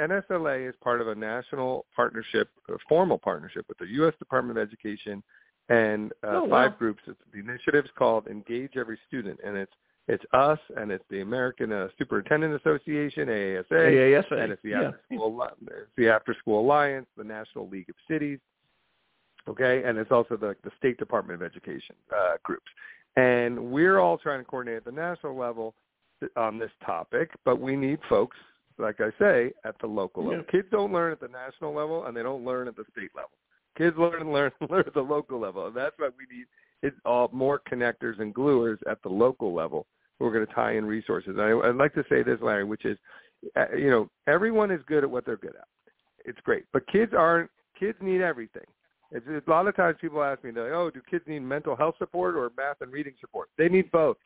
[0.00, 4.14] NSLA is part of a national partnership, a formal partnership with the U.S.
[4.18, 5.22] Department of Education
[5.68, 6.68] and uh, Oh, wow.
[6.68, 7.02] five groups.
[7.06, 9.72] It's, the initiative's called Engage Every Student, and it's
[10.08, 14.32] it's us and it's the American uh, Superintendent Association, AASA, AASA.
[14.32, 14.88] and it's the yeah.
[14.88, 18.38] After School it's the After School Alliance, the National League of Cities,
[19.48, 22.70] okay, and it's also the the State Department of Education uh, groups,
[23.16, 25.74] and we're all trying to coordinate at the national level
[26.36, 28.36] on this topic, but we need folks,
[28.78, 30.44] like I say, at the local level.
[30.50, 33.30] Kids don't learn at the national level, and they don't learn at the state level.
[33.78, 36.46] Kids learn and learn and learn at the local level, and that's why we need
[36.82, 39.86] it's all more connectors and gluers at the local level
[40.18, 41.36] who are going to tie in resources.
[41.38, 42.98] I, I'd like to say this, Larry, which is,
[43.56, 45.68] uh, you know, everyone is good at what they're good at.
[46.24, 47.50] It's great, but kids aren't.
[47.78, 48.66] Kids need everything.
[49.10, 51.40] It's, it's, a lot of times people ask me, they're like, "Oh, do kids need
[51.40, 54.18] mental health support or math and reading support?" They need both.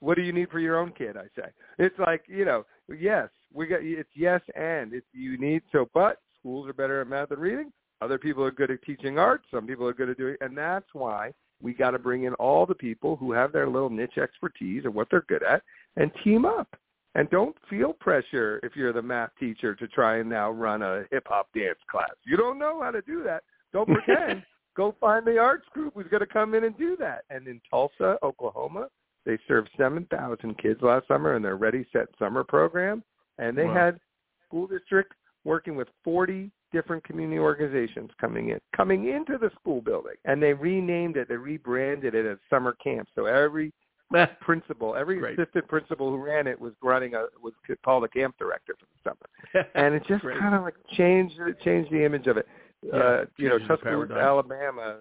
[0.00, 1.16] What do you need for your own kid?
[1.16, 1.48] I say.
[1.78, 3.80] It's like you know, yes, we got.
[3.82, 7.72] It's yes and it's you need so, but schools are better at math and reading.
[8.02, 9.42] Other people are good at teaching art.
[9.50, 12.66] Some people are good at doing, and that's why we got to bring in all
[12.66, 15.62] the people who have their little niche expertise or what they're good at,
[15.96, 16.68] and team up.
[17.14, 21.04] And don't feel pressure if you're the math teacher to try and now run a
[21.10, 22.10] hip hop dance class.
[22.24, 23.42] You don't know how to do that.
[23.72, 24.42] Don't pretend.
[24.74, 27.24] Go find the arts group who's going to come in and do that.
[27.28, 28.88] And in Tulsa, Oklahoma,
[29.26, 33.04] they served 7,000 kids last summer in their Ready Set Summer program,
[33.38, 33.74] and they Wow.
[33.74, 34.00] had
[34.46, 35.12] school district
[35.44, 40.52] working with 40 different community organizations coming in, coming into the school building, and they
[40.52, 43.08] renamed it, they rebranded it as summer camp.
[43.14, 43.72] So every
[44.40, 45.38] principal, every Great.
[45.38, 47.52] assistant principal who ran it was running a was
[47.84, 51.90] called a camp director for the summer, and it just kind of like changed changed
[51.92, 52.46] the image of it.
[52.82, 54.14] Yeah, uh, you know, Tuscaloosa.
[54.14, 54.96] Alabama,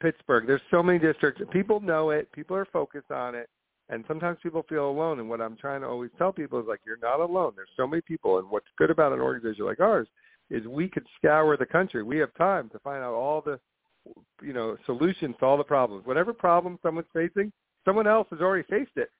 [0.00, 0.46] Pittsburgh.
[0.46, 1.42] There's so many districts.
[1.52, 2.30] People know it.
[2.32, 3.48] People are focused on it.
[3.90, 5.18] And sometimes people feel alone.
[5.18, 7.54] And what I'm trying to always tell people is like, you're not alone.
[7.56, 8.38] There's so many people.
[8.38, 10.06] And what's good about an organization like ours
[10.50, 12.02] is we could scour the country.
[12.02, 13.58] We have time to find out all the,
[14.42, 16.06] you know, solutions to all the problems.
[16.06, 17.52] Whatever problem someone's facing,
[17.84, 19.10] someone else has already faced it.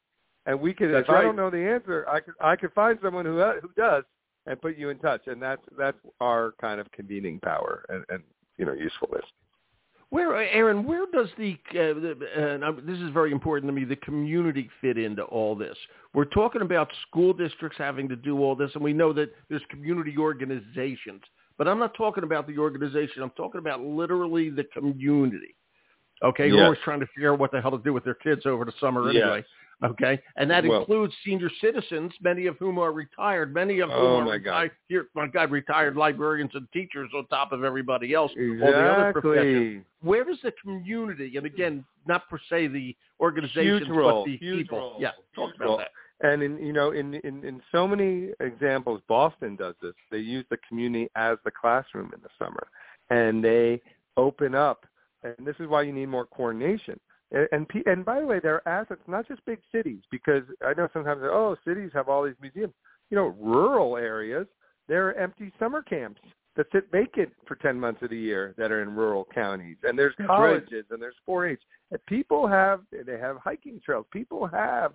[0.46, 1.20] And we could, That's if right.
[1.20, 4.04] I don't know the answer, I could I could find someone who who does
[4.46, 5.22] and put you in touch.
[5.26, 8.22] And that's that's our kind of convening power and, and
[8.56, 9.24] you know usefulness.
[10.10, 13.96] Where, Aaron, where does the, uh, the I'm, this is very important to me, the
[13.96, 15.76] community fit into all this?
[16.14, 19.62] We're talking about school districts having to do all this, and we know that there's
[19.70, 21.22] community organizations.
[21.58, 23.22] But I'm not talking about the organization.
[23.22, 25.54] I'm talking about literally the community.
[26.22, 26.54] Okay, Yes.
[26.54, 28.64] you're always trying to figure out what the hell to do with their kids over
[28.64, 29.22] the summer Yes.
[29.22, 29.44] anyway.
[29.82, 33.98] Okay, and that Well- includes senior citizens, many of whom are retired, many of whom
[33.98, 34.52] Oh, are my God.
[34.64, 34.70] retired.
[34.88, 38.30] Here, my God, retired librarians and teachers on top of everybody else.
[38.32, 39.84] All the other professions Exactly.
[40.02, 44.24] where does the community, and again, not per se the organizations, Huge role.
[44.24, 44.96] but the Huge people, role.
[44.98, 45.76] yeah, talk about role.
[45.78, 45.92] that.
[46.22, 49.94] And in you know in, in in so many examples, Boston does this.
[50.10, 52.68] They use the community as the classroom in the summer,
[53.08, 53.80] and they
[54.18, 54.84] open up.
[55.22, 56.98] And this is why you need more coordination.
[57.32, 60.74] And and, and by the way, there are assets, not just big cities, because I
[60.74, 62.74] know sometimes oh cities have all these museums.
[63.10, 64.46] You know, rural areas
[64.90, 66.20] there are empty summer camps
[66.56, 69.76] that sit vacant for 10 months of the year that are in rural counties.
[69.84, 70.60] And there's That's right.
[70.60, 71.60] colleges and there's 4-H.
[71.92, 74.04] And people have, they have hiking trails.
[74.12, 74.92] People have,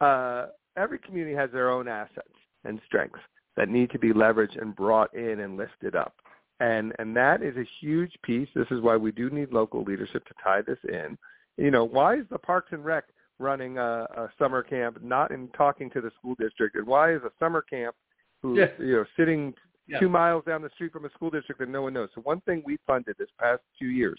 [0.00, 2.26] uh, every community has their own assets
[2.64, 3.20] and strengths
[3.56, 6.16] that need to be leveraged and brought in and lifted up.
[6.60, 8.48] And, and that is a huge piece.
[8.54, 11.18] This is why we do need local leadership to tie this in.
[11.58, 13.04] You know, why is the Parks and Rec
[13.38, 16.76] running a, a summer camp, not in talking to the school district?
[16.76, 17.94] And why is a summer camp
[18.42, 18.68] who, Yeah.
[18.78, 19.52] you know, sitting
[19.86, 20.00] Yeah.
[20.00, 22.08] two miles down the street from a school district that no one knows.
[22.14, 24.18] So one thing we funded this past two years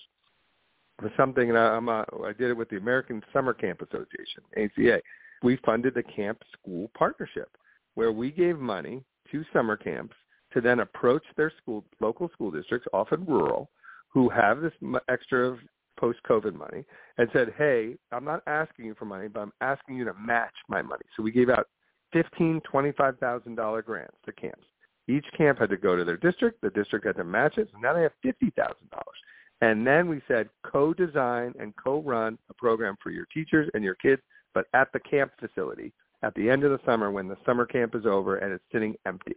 [1.02, 4.44] was something, and I, I'm a, I did it with the American Summer Camp Association,
[4.56, 5.02] ACA.
[5.44, 7.50] We funded the camp school partnership,
[7.96, 10.16] where we gave money to summer camps
[10.54, 13.70] to then approach their school, local school districts, often rural,
[14.10, 14.74] who have this
[15.10, 15.58] extra
[16.00, 16.86] post-COVID money,
[17.18, 20.54] and said, "Hey, I'm not asking you for money, but I'm asking you to match
[20.70, 21.68] my money." So we gave out
[22.12, 24.66] fifteen, twenty-five thousand dollar grants to camps.
[25.08, 26.62] Each camp had to go to their district.
[26.62, 27.70] The district had to match it.
[27.72, 29.18] So now they have fifty thousand dollars.
[29.62, 34.22] And then we said co-design and co-run a program for your teachers and your kids,
[34.54, 37.96] but at the camp facility at the end of the summer when the summer camp
[37.96, 39.36] is over and it's sitting empty.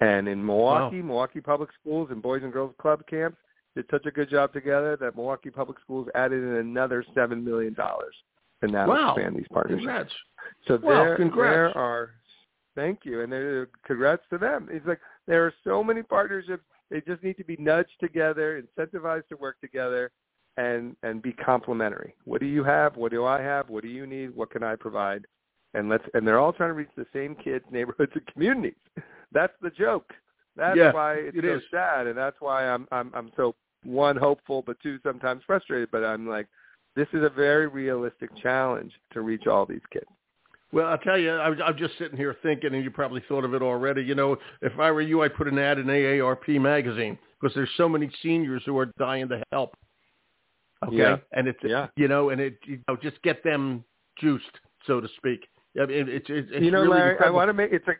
[0.00, 3.36] And in Milwaukee, Milwaukee Public Schools and Boys and Girls Club camps
[3.74, 7.74] did such a good job together that Milwaukee Public Schools added in another seven million
[7.74, 8.14] dollars
[8.62, 9.14] to now Wow.
[9.14, 9.84] expand these partnerships.
[9.84, 10.12] Congrats.
[10.66, 11.74] So Well, there, congrats.
[11.74, 12.10] there are,
[12.74, 14.68] thank you, and there, congrats to them.
[14.70, 16.64] It's like there are so many partnerships.
[16.90, 20.10] They just need to be nudged together, incentivized to work together,
[20.56, 22.14] and and be complementary.
[22.24, 22.96] What do you have?
[22.96, 23.68] What do I have?
[23.68, 24.34] What do you need?
[24.34, 25.24] What can I provide?
[25.74, 28.74] And let's and they're all trying to reach the same kids, neighborhoods, and communities.
[29.32, 30.12] That's the joke.
[30.56, 31.62] That's Yeah, why it's it so is.
[31.70, 35.90] sad, and that's why I'm I'm I'm so one hopeful, but two sometimes frustrated.
[35.90, 36.46] But I'm like,
[36.96, 40.06] this is a very realistic challenge to reach all these kids.
[40.72, 43.44] Well, I'll tell you, I was, I'm just sitting here thinking, and you probably thought
[43.44, 44.02] of it already.
[44.02, 47.70] You know, if I were you, I'd put an ad in AARP magazine because there's
[47.78, 49.74] so many seniors who are dying to help.
[50.86, 51.16] Okay, Yeah.
[51.32, 51.88] and it's Yeah.
[51.96, 53.84] you know, and it you know, just get them
[54.18, 55.48] juiced, so to speak.
[55.80, 57.92] I mean, it's it's, it's you know, really Larry, I want to make it's a
[57.92, 57.98] it,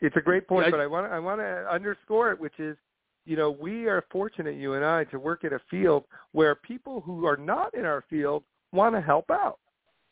[0.00, 2.38] it's a great point, Yeah, I- but I want to I want to underscore it,
[2.40, 2.76] which is,
[3.24, 7.00] you know, we are fortunate, you and I, to work in a field where people
[7.00, 9.58] who are not in our field want to help out.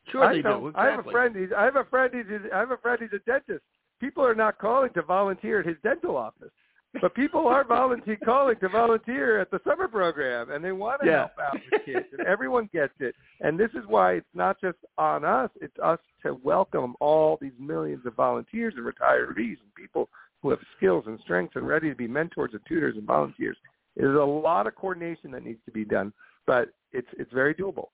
[0.08, 0.66] sure I they know- do.
[0.68, 0.88] Exactly.
[0.88, 1.36] I have a friend.
[1.36, 2.14] He's, I have a friend.
[2.14, 2.98] He's, I have a friend.
[3.02, 3.64] He's a dentist.
[4.00, 6.52] People are not calling to volunteer at his dental office,
[7.00, 11.06] but people are volunteer calling to volunteer at the summer program, and they want to
[11.06, 11.18] Yeah.
[11.18, 13.14] help out with kids, and everyone gets it.
[13.40, 17.58] And this is why it's not just on us; it's us to welcome all these
[17.58, 20.08] millions of volunteers and retirees and people
[20.42, 23.56] who have skills and strengths and ready to be mentors and tutors and volunteers.
[23.96, 26.12] There's a lot of coordination that needs to be done,
[26.46, 27.88] but it's it's very doable.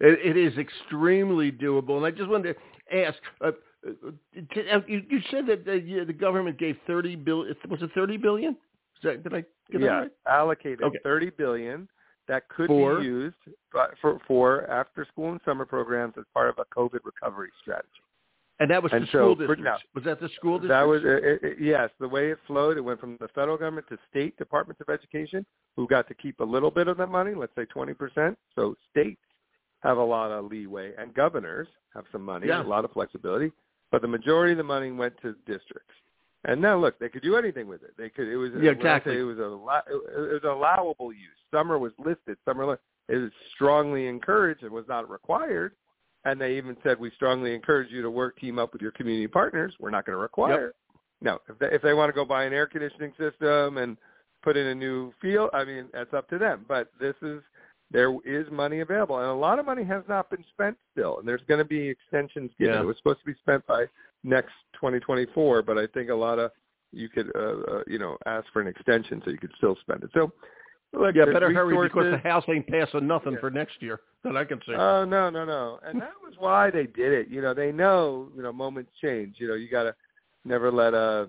[0.00, 3.18] It, it is extremely doable, and I just wanted to ask.
[3.40, 3.52] Uh,
[3.84, 7.54] you, you said that the, the government gave thirty billion.
[7.68, 8.52] Was it thirty billion?
[8.52, 10.10] Is that, did I get that yeah, right?
[10.28, 10.98] allocated Okay.
[11.04, 11.88] thirty billion
[12.26, 12.98] that could For?
[13.00, 13.36] be used
[14.00, 17.88] for, for after school and summer programs as part of a COVID recovery strategy.
[18.60, 19.84] And that was And the so, school districts.
[19.94, 20.68] was that the school districts?
[20.70, 22.76] That was uh, it, it, yes, the way it flowed.
[22.76, 26.40] It went from the federal government to state departments of education, who got to keep
[26.40, 28.36] a little bit of that money, let's say twenty percent.
[28.56, 29.20] So states
[29.84, 32.62] have a lot of leeway, and governors have some money, Yeah.
[32.62, 33.52] a lot of flexibility.
[33.90, 35.94] But the majority of the money went to districts.
[36.44, 37.94] And now look, they could do anything with it.
[37.98, 38.28] They could.
[38.28, 39.18] It was Yeah, exactly.
[39.18, 39.52] It was a
[39.90, 41.36] it was allowable use.
[41.52, 42.36] Summer was listed.
[42.44, 45.72] Summer it was strongly encouraged and was not required.
[46.24, 49.28] And they even said we strongly encourage you to work team up with your community
[49.28, 49.74] partners.
[49.80, 50.68] We're not going to require.
[50.68, 50.76] it.
[51.20, 53.96] No, if they, if they want to go buy an air conditioning system and
[54.42, 56.64] put in a new field, I mean that's up to them.
[56.68, 57.40] But this is
[57.90, 61.26] there is money available, and a lot of money has not been spent still, and
[61.28, 62.74] there's going to be extensions given.
[62.74, 62.82] Yeah.
[62.82, 63.86] It was supposed to be spent by
[64.24, 66.50] next 2024, but I think a lot of
[66.92, 67.38] you could, uh,
[67.76, 70.10] uh, you know, ask for an extension so you could still spend it.
[70.14, 70.32] So,
[70.92, 73.40] look, Yeah, better hurry because the house ain't passing nothing Yeah.
[73.40, 74.74] for next year that I can see.
[74.74, 77.28] Oh no, no, no, and that was why they did it.
[77.28, 79.36] You know, they know, you know, moments change.
[79.38, 79.94] You know, you got to
[80.44, 81.28] never let a,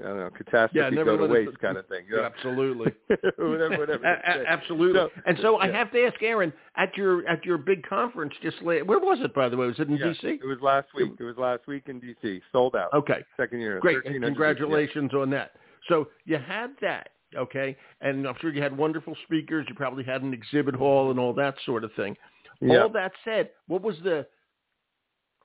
[0.00, 2.04] I don't know, catastrophe Yeah, never go to waste, kind of thing.
[2.10, 2.22] Know?
[2.24, 2.92] Absolutely.
[3.38, 4.04] whatever, whatever.
[4.04, 4.98] A- a- absolutely.
[4.98, 8.56] So- and so I have to ask Aaron at your at your big conference just
[8.62, 9.66] la where was it by the way?
[9.66, 10.24] Was it in Yeah, DC?
[10.24, 11.12] It was last week.
[11.18, 12.40] It was last week in DC.
[12.52, 12.92] Sold out.
[12.94, 13.24] Okay.
[13.36, 13.80] Second year.
[13.80, 14.04] Great.
[14.04, 15.52] And congratulations on that.
[15.88, 17.76] So you had that, okay?
[18.00, 19.66] And I'm sure you had wonderful speakers.
[19.68, 22.16] You probably had an exhibit hall and all that sort of thing.
[22.60, 22.82] Yeah.
[22.82, 24.26] All that said, what was the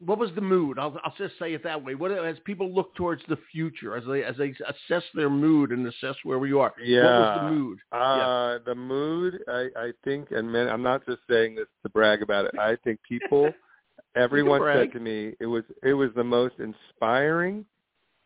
[0.05, 0.79] what was the mood?
[0.79, 1.95] I'll, I'll just say it that way.
[1.95, 5.85] What as people look towards the future, as they as they assess their mood and
[5.87, 6.73] assess where we are.
[6.83, 7.03] Yeah.
[7.03, 7.79] What was the mood?
[7.91, 12.21] Uh, the mood, I, I think, and man, I'm not just saying this to brag
[12.21, 12.51] about it.
[12.59, 13.51] I think people,
[14.15, 17.65] everyone said to me, it was it was the most inspiring,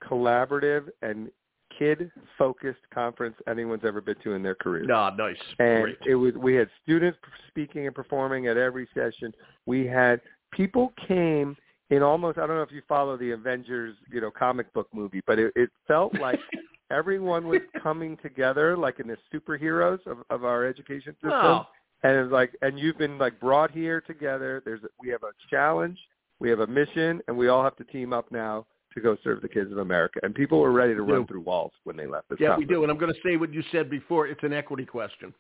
[0.04, 1.30] collaborative, and
[1.78, 4.86] kid-focused conference anyone's ever been to in their career.
[4.94, 5.36] Ah, nice.
[5.60, 5.98] and Great.
[6.08, 7.18] it was we had students
[7.50, 9.34] speaking and performing at every session.
[9.66, 11.58] We had people came
[11.90, 15.22] in almost I don't know if you follow the Avengers, you know, comic book movie,
[15.28, 16.40] but it, it felt like
[16.92, 21.32] everyone was coming together like in the superheroes of, of our education system.
[21.32, 21.68] Wow.
[22.04, 24.62] And it was like and you've been like brought here together.
[24.66, 25.98] There's a, we have a challenge,
[26.40, 29.42] we have a mission, and we all have to team up now to go serve
[29.42, 30.20] the kids of America.
[30.24, 32.82] And people were ready to run through walls when they left this Yeah, we do.
[32.84, 34.28] And I'm going to say what you said before.
[34.28, 35.34] It's an equity question.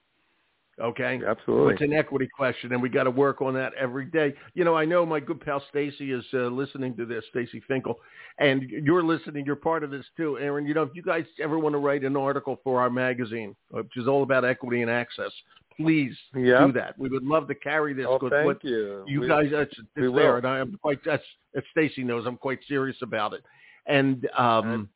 [0.81, 1.21] Okay?
[1.25, 1.73] Absolutely.
[1.73, 4.33] It's an equity question, and we got to work on that every day.
[4.55, 7.97] You know, I know my good pal Stacy is uh, listening to this, Stacy Finkel,
[8.39, 9.45] and you're listening.
[9.45, 10.65] You're part of this too, Aaron.
[10.65, 13.95] You know, if you guys ever want to write an article for our magazine, which
[13.95, 15.31] is all about equity and access,
[15.77, 16.65] please Yeah.
[16.65, 16.97] do that.
[16.97, 18.05] We would love to carry this.
[18.09, 19.03] Oh, thank what you.
[19.07, 20.35] you We- guys, it's, it's we there, will.
[20.35, 20.99] and I am quite.
[21.05, 21.23] That's,
[21.55, 23.43] as Stacy knows, I'm quite serious about it.
[23.85, 24.89] And um,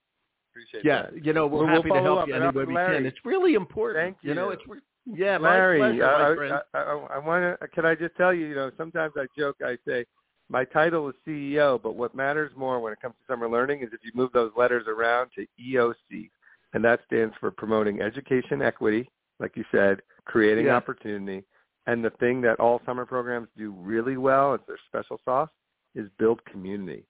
[0.51, 1.25] appreciate yeah, that.
[1.25, 2.27] you know, we're We'll- we'll happy to help up.
[2.27, 3.05] you any way we Larry, can.
[3.05, 4.03] It's really important.
[4.03, 4.79] thank You know, it's re-
[5.13, 7.67] yeah, Larry, pleasure, I- I, I, I want to.
[7.69, 8.47] Can I just tell you?
[8.47, 9.57] You know, sometimes I joke.
[9.63, 10.05] I say
[10.49, 13.89] my title is CEO, but what matters more when it comes to summer learning is
[13.93, 16.29] if you move those letters around to EOC,
[16.73, 20.75] and that stands for promoting education equity, like you said, creating Yeah.
[20.75, 21.43] opportunity,
[21.87, 25.49] and the thing that all summer programs do really well, it's their special sauce,
[25.95, 27.03] is build community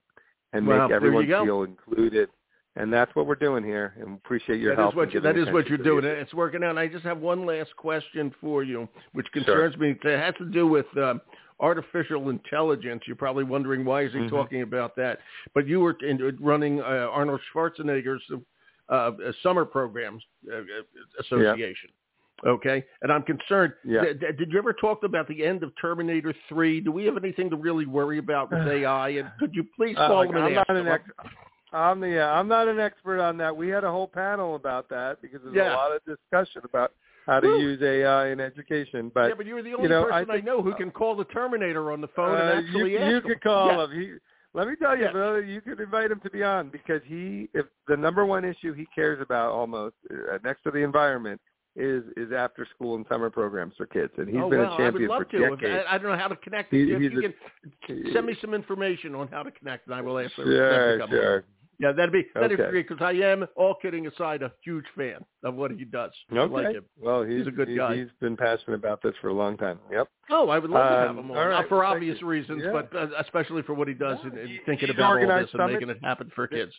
[0.53, 2.29] and Wow, make everyone feel included.
[2.79, 4.93] And that's what we're doing here, and appreciate your That help.
[4.93, 6.03] is what you, that is what you're doing.
[6.05, 6.69] the It's working out.
[6.71, 9.43] And I just have one last question for you, which Sure.
[9.43, 9.97] concerns me.
[10.01, 11.19] It has to do with um,
[11.59, 13.03] artificial intelligence.
[13.05, 14.29] You're probably wondering why is he Mhm.
[14.29, 15.19] talking about that?
[15.53, 18.23] But you were in, running uh, Arnold Schwarzenegger's
[18.87, 19.11] uh, uh,
[19.43, 20.61] summer programs uh, uh,
[21.19, 21.89] association.
[22.45, 23.73] Okay, and I'm concerned.
[23.83, 24.03] Yeah.
[24.13, 26.79] Did you ever talk about the end of Terminator Three?
[26.79, 29.09] Do we have anything to really worry about with AI?
[29.09, 30.99] And could you please Uh, call like, him and I'm not an him?
[31.73, 33.55] I'm the yeah, I'm not an expert on that.
[33.55, 35.73] We had a whole panel about that because there's Yeah.
[35.73, 36.93] a lot of discussion about
[37.25, 37.59] how to Woo.
[37.59, 39.11] use AI in education.
[39.13, 41.25] But yeah, but you're the only know, person I I, know who can call the
[41.25, 43.83] Terminator on the phone and uh, actually you, ask you could call Yeah.
[43.83, 43.91] him.
[43.91, 44.13] He,
[44.55, 45.11] let me tell you, Yeah.
[45.11, 48.73] brother, you could invite him to be on because he, if the number one issue
[48.73, 51.39] he cares about almost uh, next to the environment
[51.75, 54.87] is is after school and summer programs for kids, and he's oh, been a champion
[54.87, 55.55] I would love for to.
[55.55, 55.85] Decades.
[55.87, 56.73] I, I don't know how to connect.
[56.73, 60.01] He- if you a- can send me some information on how to connect, and I
[60.01, 60.33] will answer.
[60.43, 61.43] Sure, sure.
[61.81, 65.19] Yeah, that'd be that'd be great because I am, all kidding aside, a huge fan
[65.45, 66.11] of what he does.
[66.29, 66.53] I Okay.
[66.53, 66.83] like him.
[66.99, 67.95] well, he's, He's a good he- guy.
[67.95, 69.79] He's been passionate about this for a long time.
[69.89, 70.07] Yep.
[70.29, 72.19] Oh, I would love to have Um, him on, all right, uh, for thank obvious
[72.19, 72.27] you.
[72.27, 72.71] reasons, Yeah.
[72.73, 75.71] but uh, especially for what he does in, in he- thinking about all this and
[75.71, 76.73] making it happen for kids.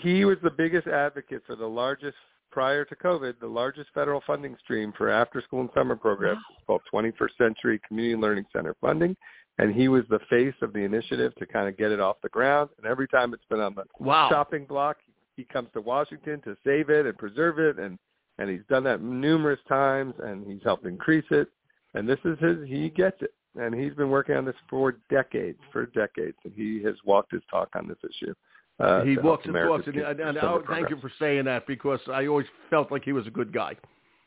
[0.00, 2.16] he, was the biggest advocate for the largest
[2.50, 6.80] prior to COVID, the largest federal funding stream for after school and summer programs called
[6.92, 9.16] 21st Century Community Learning Center funding.
[9.58, 12.28] And he was the face of the initiative to kind of get it off the
[12.28, 12.70] ground.
[12.78, 14.28] And every time it's been on the Wow.
[14.28, 14.98] chopping block,
[15.36, 17.78] he comes to Washington to save it and preserve it.
[17.78, 17.98] And,
[18.38, 21.48] and he's done that numerous times and he's helped increase it.
[21.94, 23.34] And this is his, he gets it.
[23.58, 26.36] And he's been working on this for decades, for decades.
[26.44, 28.34] And he has walked his talk on this issue.
[28.78, 31.66] Uh, he walks and America's talks, and, and, and I, thank you for saying that
[31.66, 33.74] because I always felt like he was a good guy.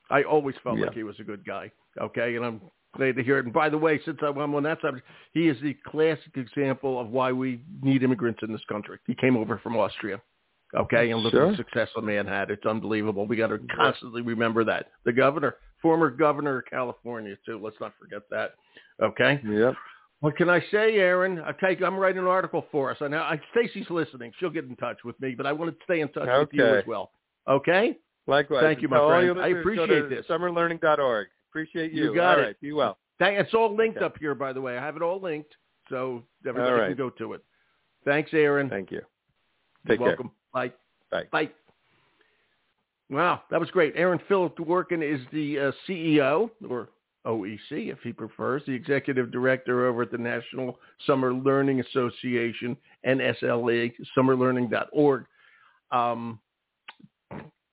[0.09, 0.87] I always felt Yeah.
[0.87, 1.71] like he was a good guy.
[2.01, 2.61] Okay, and I'm
[2.95, 3.45] glad to hear it.
[3.45, 7.09] And by the way, since I'm on that subject, he is the classic example of
[7.09, 8.97] why we need immigrants in this country.
[9.07, 10.21] He came over from Austria.
[10.73, 11.47] Okay, and look Sure.
[11.47, 12.49] at the success the man had.
[12.49, 13.25] It's unbelievable.
[13.27, 14.87] We got to constantly remember that.
[15.03, 17.59] The governor, former governor of California, too.
[17.61, 18.53] Let's not forget that.
[19.01, 19.41] Okay.
[19.45, 19.73] Yep.
[20.21, 21.39] What can I say, Aaron?
[21.39, 21.81] I take.
[21.81, 22.97] I'm writing an article for us.
[23.01, 24.31] I know I, Stacy's listening.
[24.39, 26.65] She'll get in touch with me, but I want to stay in touch with you
[26.65, 27.11] as well.
[27.49, 27.97] Okay.
[28.27, 28.61] Likewise.
[28.61, 29.41] Thank you, my friend.
[29.41, 30.25] I appreciate this.
[30.27, 31.27] Summerlearning.org.
[31.51, 32.05] Appreciate you.
[32.05, 32.47] You got all it.
[32.47, 32.61] Right.
[32.61, 32.97] Be well.
[33.19, 34.05] It's all linked Okay.
[34.05, 34.77] up here, by the way.
[34.77, 35.55] I have it all linked,
[35.89, 36.87] so everybody right.
[36.87, 37.43] can go to it.
[38.05, 38.69] Thanks, Aaron.
[38.69, 39.01] Thank you.
[39.85, 40.07] You're Take care.
[40.07, 40.31] welcome.
[40.53, 40.71] Bye.
[41.11, 41.27] Bye.
[41.31, 41.49] Bye.
[43.09, 43.93] Wow, that was great.
[43.97, 46.87] Aaron Philip Dworkin is the uh, CEO, or
[47.25, 53.91] OEC if he prefers, the executive director over at the National Summer Learning Association, NSLA,
[54.17, 55.25] summerlearning.org.
[55.91, 56.39] Um,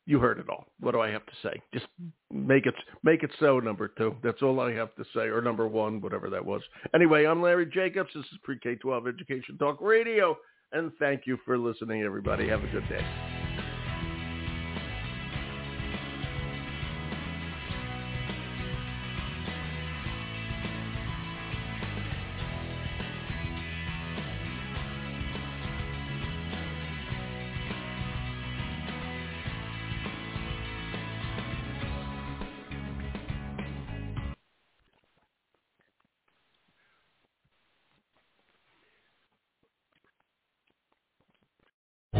[0.08, 0.66] you heard it all.
[0.80, 1.60] What do I have to say?
[1.72, 1.86] Just
[2.32, 3.60] make it make it so.
[3.60, 4.16] Number two.
[4.22, 6.62] That's all I have to say, or number one, whatever that was.
[6.94, 8.10] Anyway, I'm Larry Jacobs.
[8.14, 10.36] This is Pre K 12 Education Talk Radio,
[10.72, 12.48] and thank you for listening, everybody.
[12.48, 13.37] Have a good day.